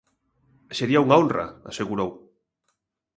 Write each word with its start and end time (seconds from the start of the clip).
Sería 0.77 1.03
unha 1.05 1.17
honra, 1.21 1.45
asegurou. 1.71 2.11